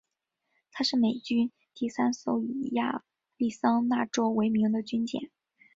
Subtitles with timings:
[0.71, 3.03] 她是美军第三艘以亚
[3.37, 5.29] 利桑那州为名的军舰。